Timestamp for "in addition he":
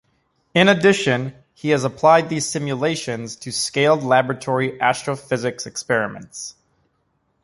0.55-1.69